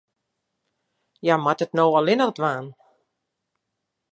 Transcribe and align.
Hja 1.23 1.35
moat 1.43 1.63
it 1.65 1.71
no 1.77 1.85
allinnich 1.99 2.33
dwaan. 2.37 2.65